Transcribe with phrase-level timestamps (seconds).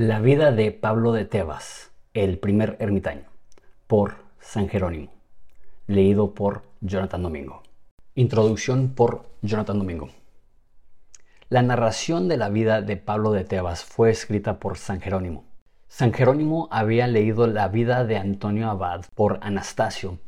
[0.00, 3.26] La vida de Pablo de Tebas, el primer ermitaño,
[3.86, 5.12] por San Jerónimo,
[5.88, 7.62] leído por Jonathan Domingo.
[8.14, 10.08] Introducción por Jonathan Domingo.
[11.50, 15.44] La narración de la vida de Pablo de Tebas fue escrita por San Jerónimo.
[15.86, 20.18] San Jerónimo había leído la vida de Antonio Abad por Anastasio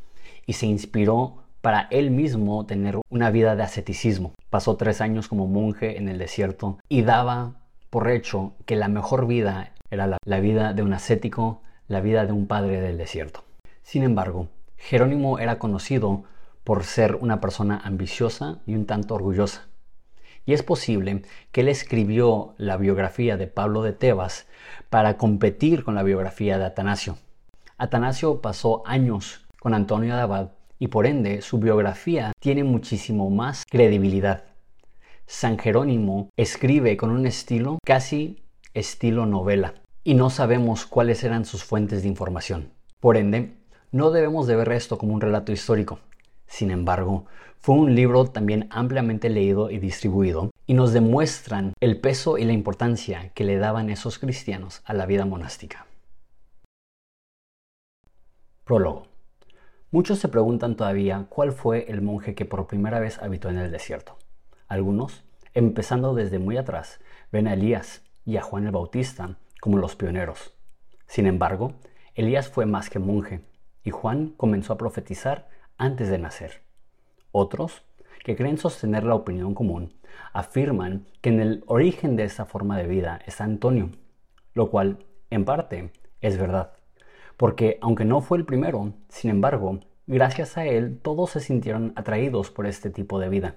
[0.45, 4.35] y se inspiró para él mismo tener una vida de asceticismo.
[4.51, 7.62] Pasó tres años como monje en el desierto y daba
[7.93, 12.33] por hecho que la mejor vida era la, vida de un ascético, la vida de
[12.33, 13.45] un padre del desierto.
[13.83, 16.25] Sin embargo, Jerónimo era conocido
[16.65, 19.69] por ser una persona ambiciosa y un tanto orgullosa.
[20.47, 24.47] Y es posible que él escribió la biografía de Pablo de Tebas
[24.89, 27.19] para competir con la biografía de Atanasio.
[27.77, 33.67] Atanasio pasó años con Antonio de Abad y por ende su biografía tiene muchísimo más
[33.69, 34.45] credibilidad.
[35.27, 38.43] San Jerónimo escribe con un estilo casi
[38.75, 42.73] estilo novela y no sabemos cuáles eran sus fuentes de información.
[43.01, 43.55] Por ende,
[43.91, 46.01] no debemos de ver esto como un relato histórico.
[46.47, 47.27] Sin embargo,
[47.59, 52.53] fue un libro también ampliamente leído y distribuido y nos demuestran el peso y la
[52.53, 55.87] importancia que le daban esos cristianos a la vida monástica.
[58.65, 59.07] Prólogo.
[59.91, 63.71] Muchos se preguntan todavía cuál fue el monje que por primera vez habitó en el
[63.71, 64.17] desierto.
[64.73, 66.99] Algunos, empezando desde muy atrás,
[67.31, 70.55] ven a Elías y a Juan el Bautista como los pioneros.
[71.07, 71.75] Sin embargo,
[72.15, 73.43] Elías fue más que monje
[73.85, 76.63] y Juan comenzó a profetizar antes de nacer.
[77.33, 77.83] Otros,
[78.25, 79.93] que creen sostener la opinión común,
[80.33, 83.91] afirman que en el origen de esa forma de vida está Antonio,
[84.55, 85.93] lo cual, en parte,
[86.23, 86.73] es verdad
[87.37, 92.51] porque aunque no fue el primero, sin embargo, gracias a él todos se sintieron atraídos
[92.51, 93.57] por este tipo de vida.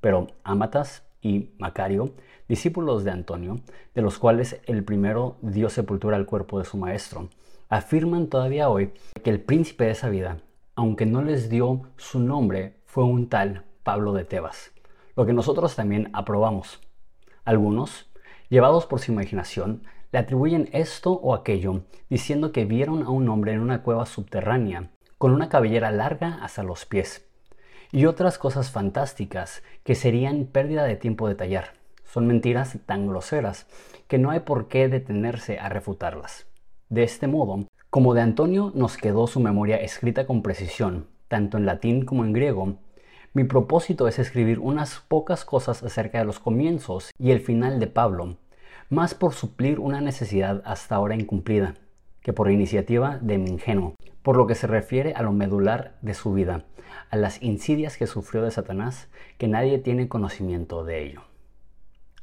[0.00, 2.14] Pero Amatas y Macario,
[2.48, 3.56] discípulos de Antonio,
[3.94, 7.28] de los cuales el primero dio sepultura al cuerpo de su maestro,
[7.68, 10.38] afirman todavía hoy que el príncipe de esa vida,
[10.74, 14.72] aunque no les dio su nombre, fue un tal Pablo de Tebas,
[15.16, 16.80] lo que nosotros también aprobamos.
[17.44, 18.10] Algunos,
[18.48, 23.52] llevados por su imaginación, le atribuyen esto o aquello, diciendo que vieron a un hombre
[23.52, 27.29] en una cueva subterránea, con una cabellera larga hasta los pies,
[27.92, 31.72] y otras cosas fantásticas que serían pérdida de tiempo detallar.
[32.04, 33.66] Son mentiras tan groseras
[34.08, 36.46] que no hay por qué detenerse a refutarlas.
[36.88, 41.66] De este modo, como de Antonio nos quedó su memoria escrita con precisión, tanto en
[41.66, 42.76] latín como en griego,
[43.32, 47.86] mi propósito es escribir unas pocas cosas acerca de los comienzos y el final de
[47.86, 48.38] Pablo,
[48.88, 51.76] más por suplir una necesidad hasta ahora incumplida
[52.22, 56.14] que por iniciativa de mi ingenuo, por lo que se refiere a lo medular de
[56.14, 56.64] su vida,
[57.10, 59.08] a las insidias que sufrió de Satanás,
[59.38, 61.22] que nadie tiene conocimiento de ello.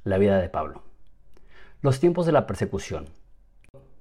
[0.04, 0.84] La vida de Pablo.
[1.82, 3.06] Los tiempos de la persecución.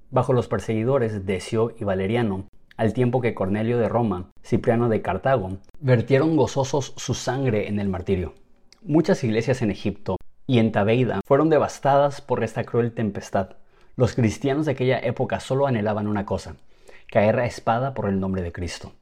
[0.09, 2.45] Bajo los perseguidores Decio y Valeriano,
[2.77, 7.89] al tiempo que Cornelio de Roma, Cipriano de Cartago, vertieron gozosos su sangre en el
[7.89, 8.33] martirio.
[8.83, 10.15] Muchas iglesias en Egipto
[10.45, 13.57] y en Tabeida fueron devastadas por esta cruel tempestad.
[13.97, 16.55] Los cristianos de aquella época solo anhelaban una cosa,
[17.11, 18.93] caer a espada por el nombre de Cristo.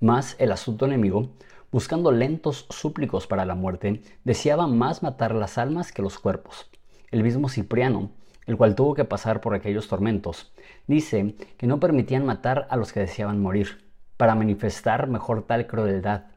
[0.00, 1.28] Mas el asunto enemigo,
[1.70, 6.70] buscando lentos súplicos para la muerte, deseaba más matar las almas que los cuerpos.
[7.10, 8.12] El mismo Cipriano,
[8.46, 10.54] el cual tuvo que pasar por aquellos tormentos,
[10.86, 13.84] dice que no permitían matar a los que deseaban morir.
[14.16, 16.28] Para manifestar mejor tal crueldad,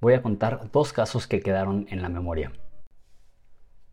[0.00, 2.52] voy a contar dos casos que quedaron en la memoria.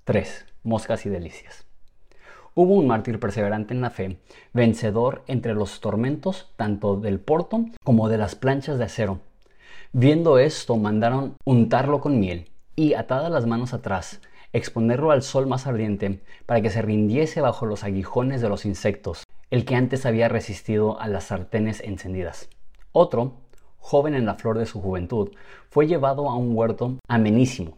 [0.06, 0.46] 3.
[0.64, 1.67] Moscas y delicias.
[2.60, 4.18] Hubo un mártir perseverante en la fe,
[4.52, 9.20] vencedor entre los tormentos tanto del porto como de las planchas de acero.
[9.92, 14.22] Viendo esto, mandaron untarlo con miel y, atadas las manos atrás,
[14.54, 19.24] exponerlo al sol más ardiente para que se rindiese bajo los aguijones de los insectos,
[19.52, 22.50] el que antes había resistido a las sartenes encendidas.
[22.92, 23.34] Otro,
[23.78, 25.30] joven en la flor de su juventud,
[25.70, 27.78] fue llevado a un huerto amenísimo,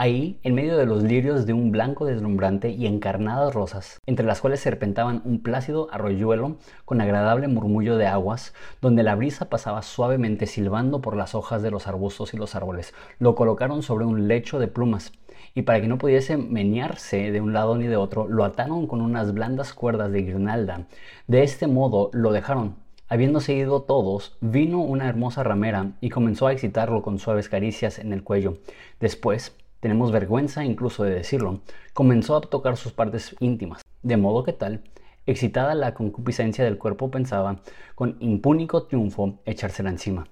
[0.00, 4.40] Ahí, en medio de los lirios de un blanco deslumbrante y encarnadas rosas, entre las
[4.40, 10.46] cuales serpentaban un plácido arroyuelo con agradable murmullo de aguas, donde la brisa pasaba suavemente
[10.46, 14.60] silbando por las hojas de los arbustos y los árboles, lo colocaron sobre un lecho
[14.60, 15.10] de plumas,
[15.56, 19.00] y para que no pudiese menearse de un lado ni de otro, lo ataron con
[19.00, 20.86] unas blandas cuerdas de guirnalda.
[21.26, 22.76] De este modo lo dejaron,
[23.10, 28.12] Habiéndose ido todos, vino una hermosa ramera y comenzó a excitarlo con suaves caricias en
[28.12, 28.58] el cuello.
[29.00, 31.60] Después, tenemos vergüenza incluso de decirlo,
[31.92, 34.82] comenzó a tocar sus partes íntimas, de modo que tal,
[35.26, 37.60] excitada la concupiscencia del cuerpo, pensaba,
[37.94, 40.26] con impúnico triunfo, echársela encima.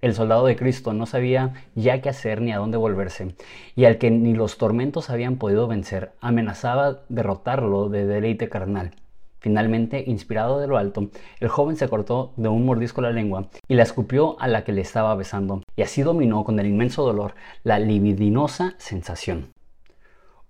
[0.00, 3.34] El soldado de Cristo no sabía ya qué hacer ni a dónde volverse,
[3.76, 8.92] y al que ni los tormentos habían podido vencer, amenazaba derrotarlo de deleite carnal.
[9.40, 11.08] Finalmente, inspirado de lo alto,
[11.40, 14.72] el joven se cortó de un mordisco la lengua y la escupió a la que
[14.72, 17.34] le estaba besando, y así dominó con el inmenso dolor
[17.64, 19.52] la libidinosa sensación.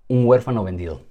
[0.08, 1.02] Un huérfano vendido.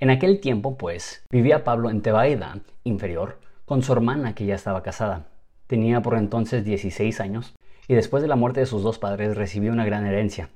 [0.00, 4.82] En aquel tiempo, pues, vivía Pablo en Tebaida, inferior, con su hermana que ya estaba
[4.82, 5.28] casada.
[5.68, 7.54] Tenía por entonces 16 años
[7.86, 10.50] y después de la muerte de sus dos padres recibió una gran herencia.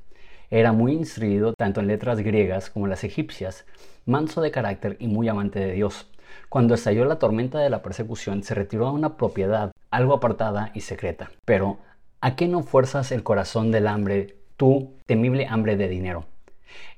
[0.50, 3.64] Era muy instruido tanto en letras griegas como las egipcias,
[4.06, 6.10] manso de carácter y muy amante de Dios.
[6.48, 10.80] Cuando estalló la tormenta de la persecución, se retiró a una propiedad algo apartada y
[10.80, 11.30] secreta.
[11.44, 11.78] Pero,
[12.20, 16.24] ¿a qué no fuerzas el corazón del hambre, tú, temible hambre de dinero?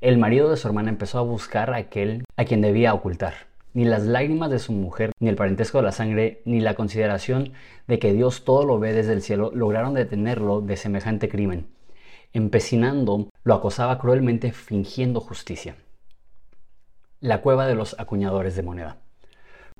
[0.01, 3.35] El marido de su hermana empezó a buscar a aquel a quien debía ocultar.
[3.73, 7.53] Ni las lágrimas de su mujer, ni el parentesco de la sangre, ni la consideración
[7.87, 11.69] de que Dios todo lo ve desde el cielo lograron detenerlo de semejante crimen.
[12.33, 15.77] Empecinando, lo acosaba cruelmente fingiendo justicia.
[17.21, 18.97] La cueva de los acuñadores de moneda.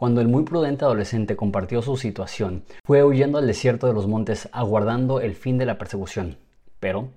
[0.01, 4.49] Cuando el muy prudente adolescente compartió su situación, fue huyendo al desierto de los montes
[4.51, 6.39] aguardando el fin de la persecución.
[6.79, 7.11] Pero,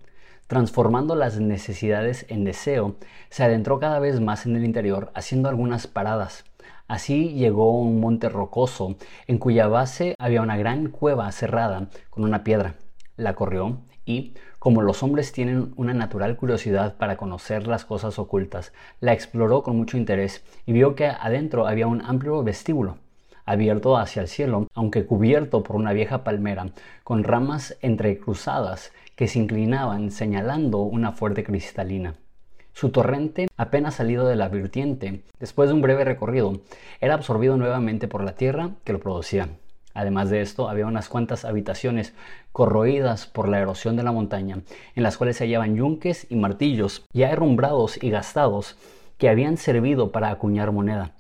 [0.48, 2.98] transformando las necesidades en deseo,
[3.30, 6.44] se adentró cada vez más en el interior, haciendo algunas paradas.
[6.90, 8.98] Así llegó a un monte rocoso,
[9.28, 12.76] en cuya base había una gran cueva cerrada con una piedra.
[13.16, 14.34] La corrió y,
[14.64, 18.72] como los hombres tienen una natural curiosidad para conocer las cosas ocultas,
[19.02, 22.98] la exploró con mucho interés y vio que adentro había un amplio vestíbulo,
[23.44, 26.68] abierto hacia el cielo, aunque cubierto por una vieja palmera,
[27.04, 32.16] con ramas entrecruzadas que se inclinaban señalando una fuerte cristalina.
[32.72, 36.62] Su torrente, apenas salido de la vertiente, después de un breve recorrido,
[37.02, 39.50] era absorbido nuevamente por la tierra que lo producía.
[39.94, 42.14] Además de esto, había unas cuantas habitaciones
[42.54, 44.62] corroídas por la erosión de la montaña,
[44.96, 48.78] en las cuales se hallaban yunques y martillos ya herrumbrados y gastados
[49.18, 51.12] que habían servido para acuñar moneda.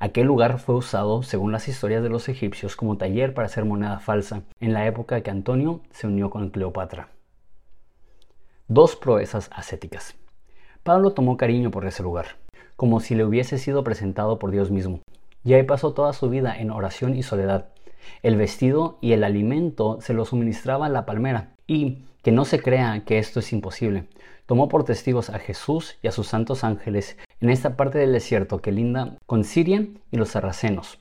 [0.00, 4.00] Aquel lugar fue usado, según las historias de los egipcios, como taller para hacer moneda
[4.00, 7.08] falsa, en la época que Antonio se unió con Cleopatra.
[8.66, 10.16] Dos proezas ascéticas.
[10.82, 12.36] Pablo tomó cariño por ese lugar,
[12.76, 15.00] como si le hubiese sido presentado por Dios mismo.
[15.44, 17.68] Y ahí pasó toda su vida en oración y soledad,
[18.22, 21.54] el vestido y el alimento se lo suministraba la palmera.
[21.66, 24.04] Y que no se crea que esto es imposible.
[24.46, 28.60] Tomó por testigos a Jesús y a sus santos ángeles en esta parte del desierto
[28.60, 30.98] que linda con Siria y los sarracenos.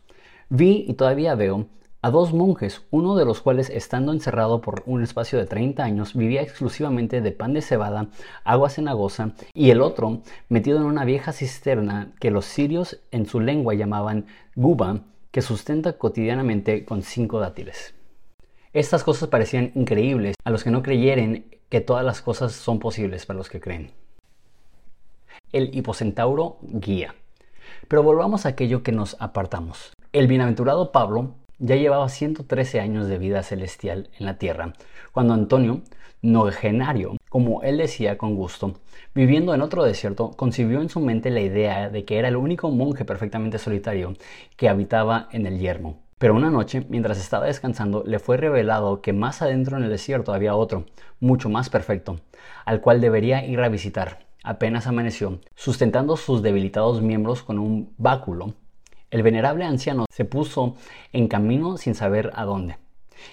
[0.50, 1.68] Vi y todavía veo
[2.02, 6.14] a dos monjes, uno de los cuales, estando encerrado por un espacio de 30 años,
[6.16, 8.08] vivía exclusivamente de pan de cebada,
[8.46, 13.42] agua cenagosa, y el otro metido en una vieja cisterna que los sirios en su
[13.42, 17.94] lengua llamaban guba, que sustenta cotidianamente con cinco dátiles.
[18.74, 23.26] Estas cosas parecían increíbles a los que no creyeren que todas las cosas son posibles
[23.26, 23.92] para los que creen.
[25.52, 27.16] El hipocentauro guía.
[27.88, 29.94] Pero volvamos a aquello que nos apartamos.
[30.12, 34.74] El bienaventurado Pablo ya llevaba 113 años de vida celestial en la tierra,
[35.12, 35.82] cuando Antonio,
[36.22, 38.80] nogenario, como él decía con gusto,
[39.14, 42.72] viviendo en otro desierto, concibió en su mente la idea de que era el único
[42.72, 44.14] monje perfectamente solitario
[44.58, 46.00] que habitaba en el yermo.
[46.18, 50.34] Pero una noche, mientras estaba descansando, le fue revelado que más adentro en el desierto
[50.34, 50.86] había otro,
[51.22, 52.20] mucho más perfecto,
[52.66, 54.20] al cual debería ir a visitar.
[54.44, 58.54] Apenas amaneció, sustentando sus debilitados miembros con un báculo,
[59.12, 60.76] el venerable anciano se puso
[61.14, 62.78] en camino sin saber a dónde.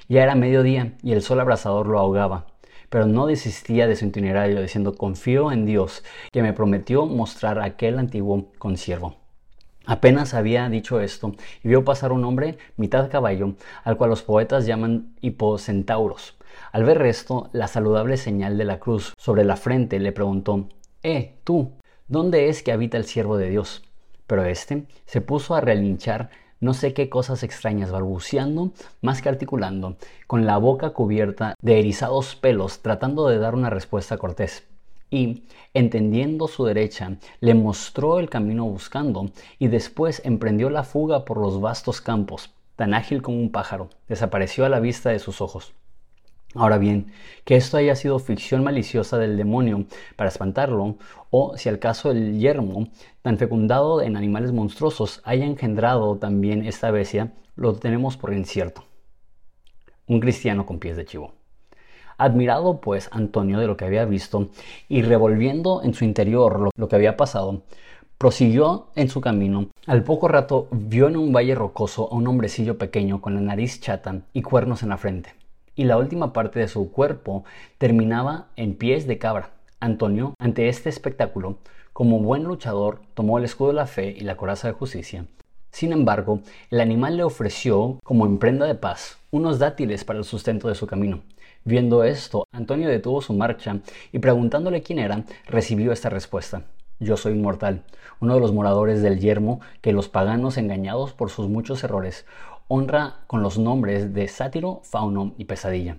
[0.08, 2.46] Ya era mediodía y el sol abrasador lo ahogaba,
[2.88, 7.98] pero no desistía de su itinerario diciendo confío en Dios que me prometió mostrar aquel
[7.98, 9.16] antiguo consiervo.
[9.84, 14.66] Apenas había dicho esto y vio pasar un hombre mitad caballo, al cual los poetas
[14.66, 16.34] llaman hipocentauros.
[16.72, 20.68] Al ver esto, la saludable señal de la cruz sobre la frente le preguntó,
[21.02, 21.72] Eh, tú,
[22.08, 23.85] ¿dónde es que habita el siervo de Dios?
[24.26, 29.96] Pero este se puso a relinchar no sé qué cosas extrañas, balbuceando más que articulando,
[30.26, 34.64] con la boca cubierta de erizados pelos, tratando de dar una respuesta cortés.
[35.10, 41.36] Y, entendiendo su derecha, le mostró el camino buscando, y después emprendió la fuga por
[41.36, 45.74] los vastos campos, tan ágil como un pájaro, desapareció a la vista de sus ojos.
[46.56, 47.12] Ahora bien,
[47.44, 49.84] que esto haya sido ficción maliciosa del demonio
[50.16, 50.96] para espantarlo,
[51.30, 52.88] o si al caso el yermo,
[53.20, 58.84] tan fecundado en animales monstruosos, haya engendrado también esta bestia, lo tenemos por incierto.
[60.06, 61.34] Un cristiano con pies de chivo.
[62.16, 64.48] Admirado pues Antonio de lo que había visto
[64.88, 67.64] y revolviendo en su interior lo, lo que había pasado,
[68.16, 69.68] prosiguió en su camino.
[69.86, 73.78] Al poco rato vio en un valle rocoso a un hombrecillo pequeño con la nariz
[73.82, 75.35] chata y cuernos en la frente
[75.76, 77.44] y la última parte de su cuerpo
[77.78, 79.50] terminaba en pies de cabra.
[79.78, 81.58] Antonio, ante este espectáculo,
[81.92, 85.26] como buen luchador, tomó el escudo de la fe y la coraza de justicia,
[85.70, 86.40] Sin embargo,
[86.70, 90.74] el animal le ofreció, como en prenda de paz, unos dátiles para el sustento de
[90.74, 91.20] su camino.
[91.64, 93.80] Viendo esto, Antonio detuvo su marcha
[94.12, 96.62] y preguntándole quién era, recibió esta respuesta.
[96.98, 97.82] Yo soy inmortal,
[98.20, 102.24] uno de los moradores del yermo que los paganos, engañados por sus muchos errores,
[102.68, 105.98] honra con los nombres de sátiro, fauno y pesadilla.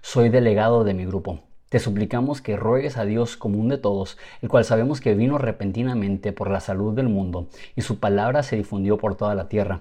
[0.00, 1.40] Soy delegado de mi grupo.
[1.68, 6.32] Te suplicamos que ruegues a Dios común de todos, el cual sabemos que vino repentinamente
[6.32, 9.80] por la salud del mundo, y su palabra se difundió por toda la tierra.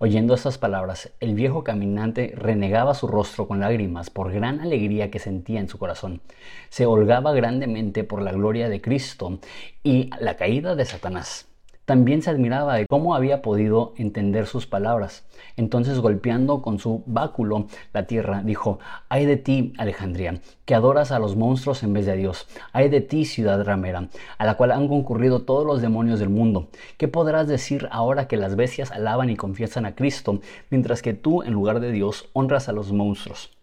[0.00, 5.20] Oyendo estas palabras, el viejo caminante renegaba su rostro con lágrimas por gran alegría que
[5.20, 6.22] sentía en su corazón.
[6.70, 9.38] Se holgaba grandemente por la gloria de Cristo
[9.84, 11.47] y la caída de Satanás.
[11.88, 15.24] También se admiraba de cómo había podido entender sus palabras.
[15.56, 18.78] Entonces, golpeando con su báculo la tierra, dijo,
[19.08, 22.46] Ay de ti, Alejandría, que adoras a los monstruos en vez de a Dios.
[22.74, 26.68] Ay de ti, ciudad ramera, a la cual han concurrido todos los demonios del mundo.
[26.98, 31.42] ¿Qué podrás decir ahora que las bestias alaban y confiesan a Cristo, mientras que tú,
[31.42, 33.57] en lugar de Dios, honras a los monstruos?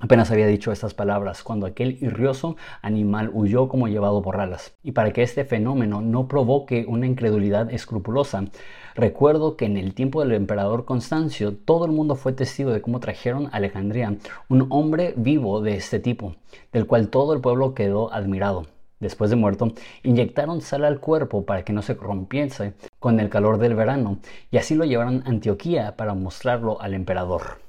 [0.00, 4.74] Apenas había dicho estas palabras cuando aquel irrioso animal huyó como llevado por alas.
[4.84, 8.44] Y para que este fenómeno no provoque una incredulidad escrupulosa,
[8.94, 13.00] recuerdo que en el tiempo del emperador Constancio todo el mundo fue testigo de cómo
[13.00, 14.16] trajeron a Alejandría
[14.48, 16.36] un hombre vivo de este tipo,
[16.72, 18.66] del cual todo el pueblo quedó admirado.
[19.00, 23.58] Después de muerto, inyectaron sal al cuerpo para que no se corrompiese con el calor
[23.58, 24.18] del verano,
[24.50, 27.67] y así lo llevaron a Antioquía para mostrarlo al emperador.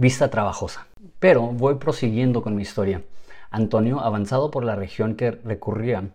[0.00, 0.86] Vista trabajosa.
[1.18, 3.02] Pero voy prosiguiendo con mi historia.
[3.50, 6.10] Antonio, avanzado por la región que recurría,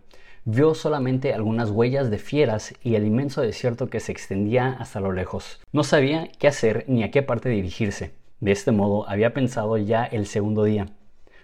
[0.46, 5.12] vio solamente algunas huellas de fieras y el inmenso desierto que se extendía hasta lo
[5.12, 5.60] lejos.
[5.70, 8.14] No sabía qué hacer ni a qué parte dirigirse.
[8.40, 10.86] De este modo había pensado ya el segundo día.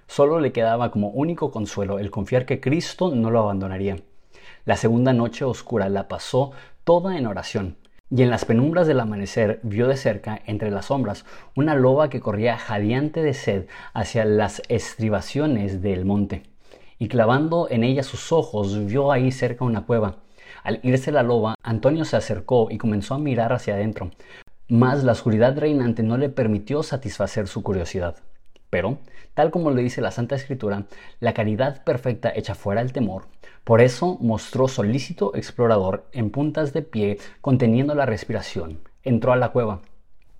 [0.06, 3.98] Solo le quedaba como único consuelo el confiar que Cristo no lo abandonaría.
[4.64, 6.52] La segunda noche oscura la pasó
[6.84, 7.76] toda en oración,
[8.10, 11.24] y en las penumbras del amanecer vio de cerca, entre las sombras,
[11.54, 16.42] una loba que corría jadeante de sed hacia las estribaciones del monte.
[16.98, 20.16] Y clavando en ella sus ojos, vio ahí cerca una cueva.
[20.64, 24.10] Al irse la loba, Antonio se acercó y comenzó a mirar hacia adentro,
[24.68, 28.16] mas la oscuridad reinante no le permitió satisfacer su curiosidad.
[28.70, 28.98] Pero,
[29.34, 30.86] tal como le dice la Santa Escritura,
[31.18, 33.24] la caridad perfecta echa fuera el temor.
[33.64, 38.80] Por eso mostró solícito explorador en puntas de pie, conteniendo la respiración.
[39.02, 39.80] Entró a la cueva.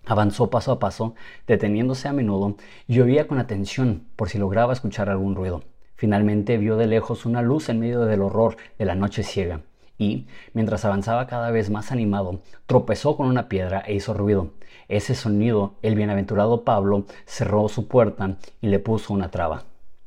[0.07, 1.15] Avanzó paso a paso,
[1.47, 2.57] deteniéndose a menudo,
[2.87, 5.63] y oía con atención por si lograba escuchar algún ruido.
[5.97, 9.61] Finalmente vio de lejos una luz en medio del horror de la noche ciega,
[9.99, 14.53] y, mientras avanzaba cada vez más animado, tropezó con una piedra e hizo ruido.
[14.91, 19.63] Ese sonido, el bienaventurado Pablo cerró su puerta y le puso una traba.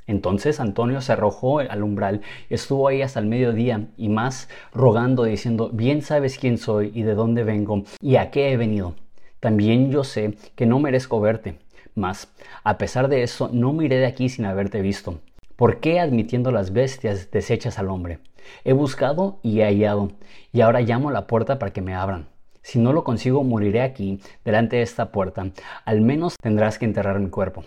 [0.07, 5.69] Entonces Antonio se arrojó al umbral, estuvo ahí hasta el mediodía y más rogando, diciendo,
[5.71, 8.95] bien sabes quién soy y de dónde vengo y a qué he venido.
[9.39, 11.59] También yo sé que no merezco verte,
[11.95, 12.27] mas
[12.65, 15.21] a pesar de eso no miré de aquí sin haberte visto.
[15.55, 18.19] ¿Por qué admitiendo las bestias desechas al hombre?
[18.65, 20.11] He buscado y he hallado,
[20.51, 22.32] y ahora llamo a la puerta para que me abran.
[22.63, 25.51] Si no lo consigo, moriré aquí, delante de esta puerta.
[25.85, 27.65] Al menos tendrás que enterrar mi cuerpo.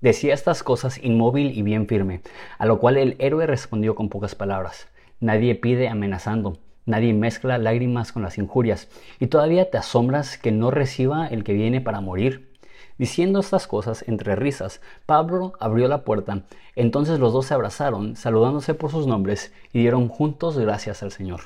[0.00, 2.22] Decía estas cosas inmóvil y bien firme,
[2.58, 4.88] a lo cual el héroe respondió con pocas palabras.
[5.20, 8.88] Nadie pide amenazando, nadie mezcla lágrimas con las injurias,
[9.20, 12.52] y todavía te asombras que no reciba el que viene para morir.
[12.98, 16.42] Diciendo estas cosas entre risas, Pablo abrió la puerta.
[16.74, 21.42] Entonces los dos se abrazaron, saludándose por sus nombres, y dieron juntos gracias al Señor.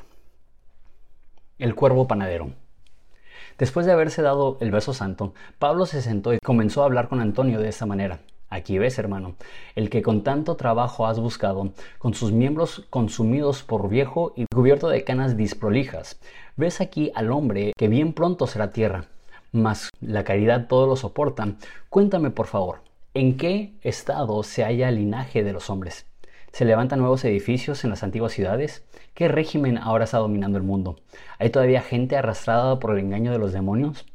[1.59, 2.53] El cuervo panadero.
[3.59, 7.21] Después de haberse dado el beso santo, Pablo se sentó y comenzó a hablar con
[7.21, 8.21] Antonio de esta manera.
[8.51, 9.35] Aquí ves, hermano,
[9.75, 14.89] el que con tanto trabajo has buscado, con sus miembros consumidos por viejo y cubierto
[14.89, 16.21] de canas disprolijas.
[16.57, 19.07] Ves aquí al hombre que bien pronto será tierra,
[19.53, 21.55] mas la caridad todo lo soporta.
[21.89, 22.83] Cuéntame, por favor,
[23.15, 26.07] ¿en qué estado se halla el linaje de los hombres?
[26.57, 28.83] ¿Se levantan nuevos edificios en las antiguas ciudades?
[29.13, 30.97] ¿Qué régimen ahora está dominando el mundo?
[31.39, 34.07] ¿Hay todavía gente arrastrada por el engaño de los demonios?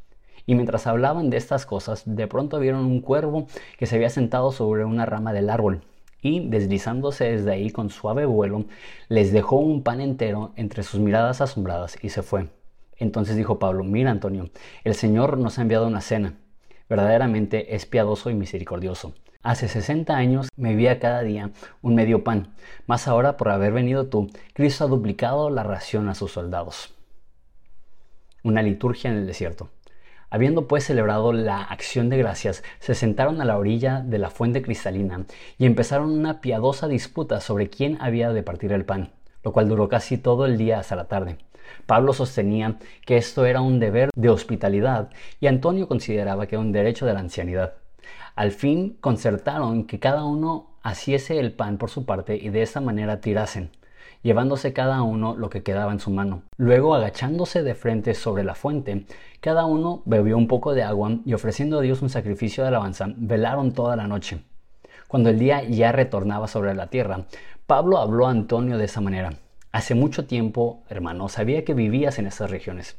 [0.48, 3.46] Y mientras hablaban de estas cosas, de pronto vieron un cuervo
[3.78, 5.82] que se había sentado sobre una rama del árbol
[6.20, 8.66] y, deslizándose desde ahí con suave vuelo,
[9.08, 12.48] les dejó un pan entero entre sus miradas asombradas y se fue.
[12.98, 14.50] Entonces dijo Pablo, mira Antonio,
[14.84, 16.40] el Señor nos ha enviado una cena.
[16.90, 19.14] Verdaderamente es piadoso y misericordioso.
[19.44, 21.50] Hace 60 años me vía cada día
[21.82, 22.54] un medio pan,
[22.86, 26.94] mas ahora por haber venido tú, Cristo ha duplicado la ración a sus soldados.
[28.44, 29.70] Una liturgia en el desierto.
[30.30, 34.62] Habiendo pues celebrado la acción de gracias, se sentaron a la orilla de la fuente
[34.62, 35.26] cristalina
[35.58, 39.10] y empezaron una piadosa disputa sobre quién había de partir el pan,
[39.44, 41.40] lo cual duró casi todo el día hasta la tarde.
[41.88, 46.72] Pablo sostenía que esto era un deber de hospitalidad y Antonio consideraba que era un
[46.72, 47.81] derecho de la ancianidad.
[48.42, 52.82] Al fin concertaron que cada uno haciese el pan por su parte y de esta
[52.82, 53.70] manera tirasen,
[54.24, 56.42] llevándose cada uno lo que quedaba en su mano.
[56.58, 59.06] Luego, agachándose de frente sobre la fuente,
[59.42, 63.14] cada uno bebió un poco de agua y ofreciendo a Dios un sacrificio de alabanza,
[63.16, 64.42] velaron toda la noche.
[65.08, 67.26] Cuando el día ya retornaba sobre la tierra,
[67.68, 69.36] Pablo habló a Antonio de esa manera.
[69.72, 72.98] Hace mucho tiempo, hermano, sabía que vivías en estas regiones.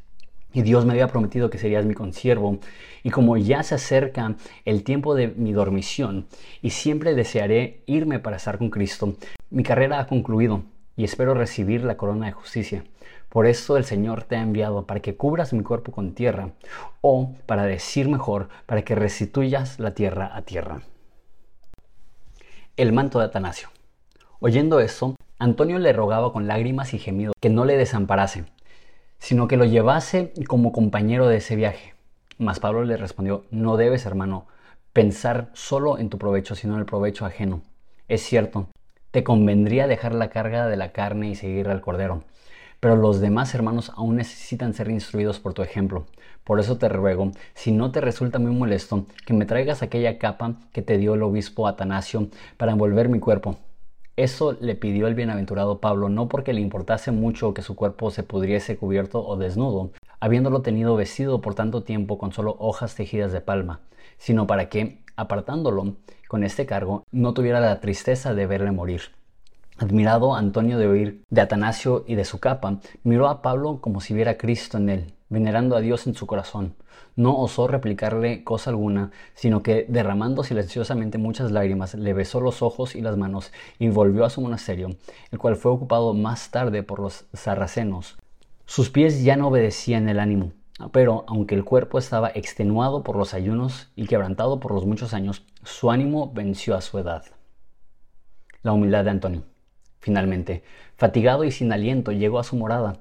[0.53, 2.59] Y Dios me había prometido que serías mi consiervo.
[3.03, 6.27] Y como ya se acerca el tiempo de mi dormición
[6.61, 9.15] y siempre desearé irme para estar con Cristo,
[9.51, 10.63] mi carrera ha concluido
[10.97, 12.85] y espero recibir la corona de justicia.
[13.29, 16.51] Por eso el Señor te ha enviado para que cubras mi cuerpo con tierra,
[17.01, 20.83] o para decir mejor, para que restituyas la tierra a tierra.
[22.77, 23.69] El manto de Atanasio.
[24.39, 28.45] Oyendo eso, Antonio le rogaba con lágrimas y gemidos que no le desamparase,
[29.23, 31.95] sino que lo llevase como compañero de ese viaje.
[32.39, 34.49] Mas Pablo le respondió, no debes, hermano,
[34.93, 37.63] pensar solo en tu provecho, sino en el provecho ajeno.
[38.09, 38.67] Es cierto,
[39.13, 42.25] te convendría dejar la carga de la carne y seguir al Cordero.
[42.81, 46.05] Pero los demás hermanos aún necesitan ser instruidos por tu ejemplo.
[46.43, 50.57] Por eso te ruego, si no te resulta muy molesto, que me traigas aquella capa
[50.73, 52.27] que te dio el obispo Atanasio
[52.57, 53.57] para envolver mi cuerpo.
[54.17, 58.23] Eso le pidió el bienaventurado Pablo no porque le importase mucho que su cuerpo se
[58.23, 63.41] pudriese cubierto o desnudo, habiéndolo tenido vestido por tanto tiempo con solo hojas tejidas de
[63.41, 63.81] palma,
[64.19, 65.97] sino para que, apartándolo
[66.29, 69.01] con este cargo, no tuviera la tristeza de verle morir.
[69.83, 74.15] Admirado Antonio de oír de Atanasio y de su capa, miró a Pablo como si
[74.15, 76.77] viera a Cristo en él, venerando a Dios en su corazón.
[77.17, 82.95] No osó replicarle cosa alguna, sino que, derramando silenciosamente muchas lágrimas, le besó los ojos
[82.95, 84.91] y las manos y volvió a su monasterio,
[85.33, 88.19] el cual fue ocupado más tarde por los sarracenos.
[88.67, 90.53] Sus pies ya no obedecían el ánimo,
[90.93, 95.45] pero aunque el cuerpo estaba extenuado por los ayunos y quebrantado por los muchos años,
[95.65, 97.25] su ánimo venció a su edad.
[98.63, 99.52] La humildad de Antonio.
[100.03, 100.65] Finalmente,
[100.97, 102.99] fatigado y sin aliento, llegó a su morada.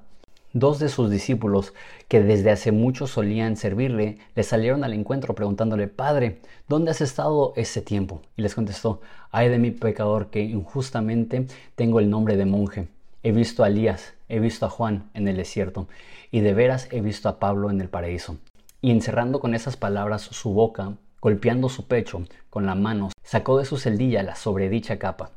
[0.52, 1.74] Dos de sus discípulos,
[2.06, 6.38] que desde hace mucho solían servirle, le salieron al encuentro preguntándole, Padre,
[6.68, 8.22] ¿dónde has estado ese tiempo?
[8.36, 9.00] Y les contestó,
[9.32, 12.86] ay de mi pecador que injustamente tengo el nombre de monje.
[13.24, 15.88] He visto a Elías, he visto a Juan en el desierto,
[16.30, 18.36] y de veras he visto a Pablo en el paraíso.
[18.80, 23.64] Y encerrando con esas palabras su boca, golpeando su pecho con la mano, sacó de
[23.64, 25.32] su celdilla la sobredicha capa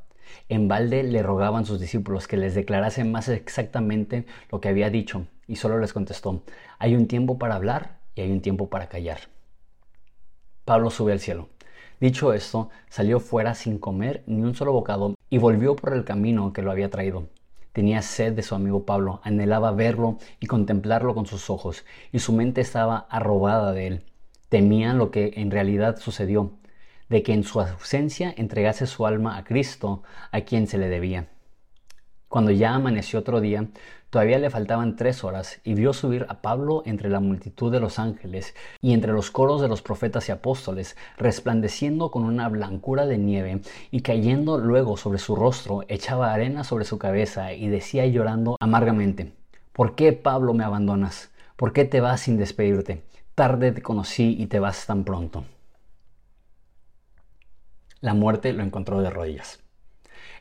[0.50, 5.28] en balde le rogaban sus discípulos que les declarasen más exactamente lo que había dicho,
[5.48, 6.44] y solo les contestó,
[6.80, 9.20] hay un tiempo para hablar y hay un tiempo para callar.
[10.66, 11.50] Pablo sube al cielo.
[12.00, 16.52] Dicho esto, salió fuera sin comer ni un solo bocado y volvió por el camino
[16.54, 17.28] que lo había traído.
[17.72, 22.32] Tenía sed de su amigo Pablo, anhelaba verlo y contemplarlo con sus ojos, y su
[22.32, 24.04] mente estaba arrobada de él.
[24.50, 26.54] Temía lo que en realidad sucedió,
[27.10, 31.30] de que en su ausencia entregase su alma a Cristo, a quien se le debía.
[32.28, 33.68] Cuando ya amaneció otro día,
[34.10, 38.00] todavía le faltaban tres horas y vio subir a Pablo entre la multitud de los
[38.00, 43.18] ángeles y entre los coros de los profetas y apóstoles, resplandeciendo con una blancura de
[43.18, 48.58] nieve y cayendo luego sobre su rostro, echaba arena sobre su cabeza y decía llorando
[48.60, 49.34] amargamente,
[49.72, 51.32] ¿por qué Pablo me abandonas?
[51.56, 53.04] ¿Por qué te vas sin despedirte?
[53.34, 55.46] Tarde te conocí y te vas tan pronto
[58.06, 59.60] la muerte lo encontró de rodillas.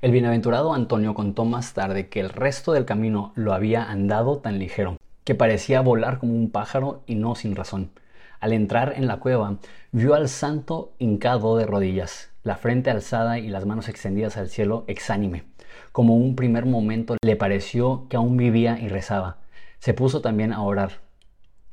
[0.03, 4.59] El bienaventurado Antonio contó más tarde que el resto del camino lo había andado tan
[4.59, 7.90] ligero, que parecía volar como un pájaro y no sin razón.
[8.38, 9.57] Al entrar en la cueva,
[9.92, 14.85] vio al santo hincado de rodillas, la frente alzada y las manos extendidas al cielo
[14.87, 15.44] exánime.
[15.90, 19.38] Como un primer momento le pareció que aún vivía y rezaba.
[19.79, 21.04] Se puso también a orar.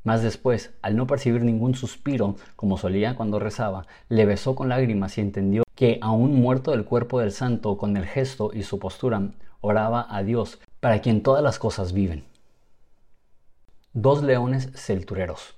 [0.04, 5.18] Más después, al no percibir ningún suspiro, como solía cuando rezaba, le besó con lágrimas
[5.18, 9.32] y entendió que aún muerto del cuerpo del santo con el gesto y su postura,
[9.62, 12.24] oraba a Dios, para quien todas las cosas viven.
[13.94, 15.56] Dos leones celtureros.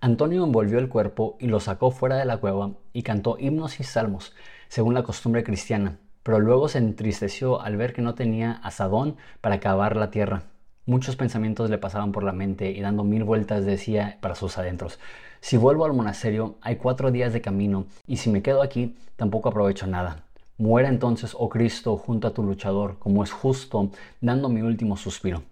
[0.00, 3.84] Antonio envolvió el cuerpo y lo sacó fuera de la cueva y cantó himnos y
[3.84, 4.34] salmos,
[4.68, 9.60] según la costumbre cristiana, pero luego se entristeció al ver que no tenía asadón para
[9.60, 10.42] cavar la tierra.
[10.86, 14.98] Muchos pensamientos le pasaban por la mente y dando mil vueltas decía para sus adentros,
[15.40, 19.48] si vuelvo al monasterio, hay cuatro días de camino, y si me quedo aquí, tampoco
[19.48, 20.24] aprovecho nada.
[20.58, 25.42] Muera entonces, oh Cristo, junto a tu luchador, como es justo, dando mi último suspiro.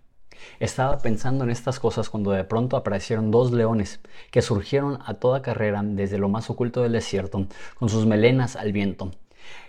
[0.61, 5.41] Estaba pensando en estas cosas cuando de pronto aparecieron dos leones que surgieron a toda
[5.41, 7.47] carrera desde lo más oculto del desierto,
[7.79, 9.11] con sus melenas al viento.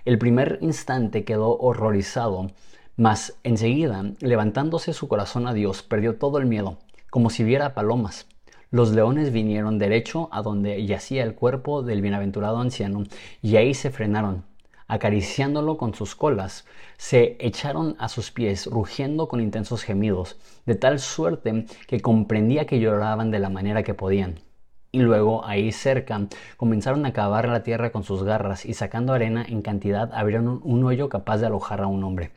[0.03, 2.51] El primer instante quedó horrorizado,
[2.95, 6.77] Mas enseguida, levantándose su corazón a Dios, perdió todo el miedo,
[7.09, 8.27] como si viera palomas.
[8.69, 13.03] Los leones vinieron derecho a donde yacía el cuerpo del bienaventurado anciano,
[13.41, 14.43] y ahí se frenaron.
[14.87, 16.65] Acariciándolo con sus colas,
[16.97, 22.79] se echaron a sus pies, rugiendo con intensos gemidos, de tal suerte que comprendía que
[22.79, 24.35] lloraban de la manera que podían.
[24.91, 26.27] Y luego, ahí cerca,
[26.57, 30.83] comenzaron a cavar la tierra con sus garras y sacando arena en cantidad abrieron un
[30.83, 32.29] hoyo capaz de alojar a un hombre.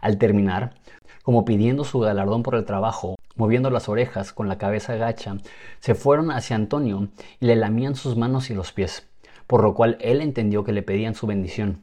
[0.00, 0.74] Al terminar,
[1.22, 5.36] como pidiendo su galardón por el trabajo, moviendo las orejas con la cabeza gacha,
[5.78, 7.08] se fueron hacia Antonio
[7.38, 9.06] y le lamían sus manos y los pies,
[9.46, 11.82] por lo cual él entendió que le pedían su bendición.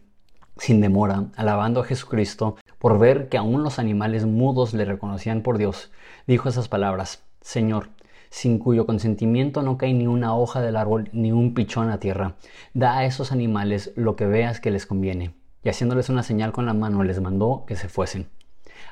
[0.58, 5.60] Sin demora, alabando a Jesucristo, por ver que aún los animales mudos le reconocían por
[5.60, 5.92] Dios,
[6.26, 7.90] dijo esas palabras, Señor,
[8.32, 12.36] sin cuyo consentimiento no cae ni una hoja del árbol ni un pichón a tierra,
[12.74, 16.66] da a esos animales lo que veas que les conviene y haciéndoles una señal con
[16.66, 18.30] la mano les mandó que se fuesen.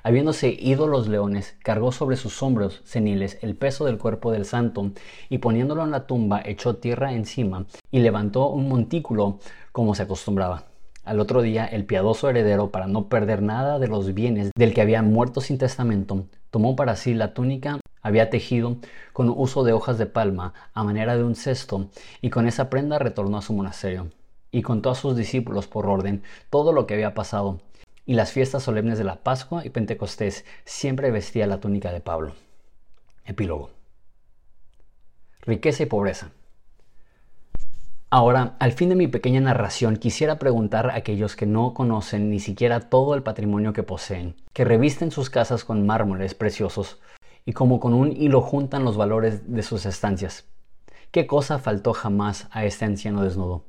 [0.03, 4.91] Habiéndose ido los leones, cargó sobre sus hombros seniles el peso del cuerpo del santo,
[5.29, 9.39] y poniéndolo en la tumba echó tierra encima, y levantó un montículo
[9.71, 10.65] como se acostumbraba.
[11.03, 14.81] Al otro día, el piadoso heredero, para no perder nada de los bienes del que
[14.81, 18.77] había muerto sin testamento, tomó para sí la túnica había tejido
[19.13, 21.89] con uso de hojas de palma a manera de un cesto,
[22.21, 24.11] y con esa prenda retornó a su monasterio
[24.55, 27.59] y contó a sus discípulos por orden todo lo que había pasado.
[28.05, 32.35] Y las fiestas solemnes de la Pascua y Pentecostés siempre vestía la túnica de Pablo.
[33.25, 33.71] Epílogo.
[35.41, 36.31] Riqueza y pobreza.
[38.09, 42.39] Ahora, al fin de mi pequeña narración, quisiera preguntar a aquellos que no conocen ni
[42.39, 47.01] siquiera todo el patrimonio que poseen, que revisten sus casas con mármoles preciosos
[47.43, 50.45] y como con un hilo juntan los valores de sus estancias.
[51.11, 53.65] ¿Qué cosa faltó jamás a este anciano desnudo?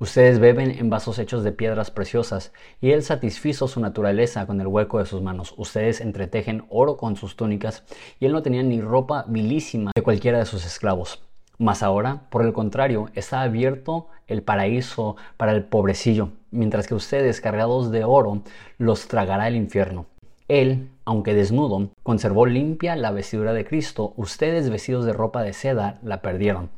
[0.00, 4.66] Ustedes beben en vasos hechos de piedras preciosas, y él satisfizo su naturaleza con el
[4.66, 5.52] hueco de sus manos.
[5.58, 7.84] Ustedes entretejen oro con sus túnicas,
[8.18, 11.22] y él no tenía ni ropa vilísima de cualquiera de sus esclavos.
[11.58, 17.42] Mas ahora, por el contrario, está abierto el paraíso para el pobrecillo, mientras que ustedes,
[17.42, 18.40] cargados de oro,
[18.78, 20.06] los tragará el infierno.
[20.48, 25.98] Él, aunque desnudo, conservó limpia la vestidura de Cristo, ustedes vestidos de ropa de seda
[26.02, 26.70] la perdieron.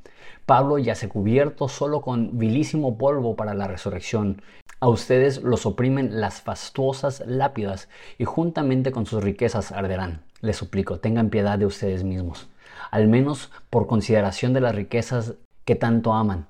[0.52, 4.42] Pablo ya se cubierto solo con vilísimo polvo para la resurrección.
[4.80, 7.88] A ustedes los oprimen las fastuosas lápidas
[8.18, 10.20] y juntamente con sus riquezas arderán.
[10.42, 12.50] Les suplico, tengan piedad de ustedes mismos,
[12.90, 16.48] al menos por consideración de las riquezas que tanto aman.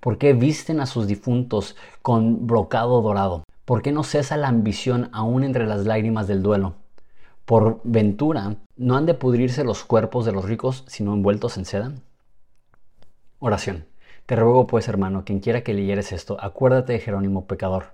[0.00, 3.44] ¿Por qué visten a sus difuntos con brocado dorado?
[3.64, 6.74] ¿Por qué no cesa la ambición aún entre las lágrimas del duelo?
[7.44, 11.92] Por ventura, ¿no han de pudrirse los cuerpos de los ricos sino envueltos en seda?
[13.46, 13.84] Oración.
[14.24, 17.88] Te ruego pues, hermano, quien quiera que leyeres esto, acuérdate de Jerónimo pecador,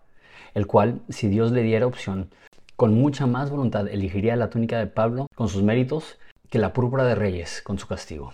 [0.54, 2.30] el cual, si Dios le diera opción,
[2.76, 6.18] con mucha más voluntad elegiría la túnica de Pablo con sus méritos
[6.50, 8.32] que la púrpura de reyes con su castigo.